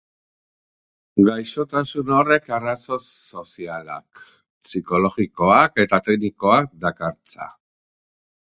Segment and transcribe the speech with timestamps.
[1.27, 2.97] Gaixotasun horrek arazo
[3.41, 7.53] sozialak, psikologikoak eta teknikoak dakartza.